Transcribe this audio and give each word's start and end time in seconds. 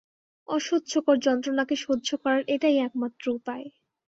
অসহ্যকর 0.49 1.15
যন্ত্রণাকে 1.19 1.75
সহ্য 1.77 2.09
করার 2.23 2.41
এটাই 2.55 2.77
একমাত্র 2.79 3.25
উপায়। 3.31 3.65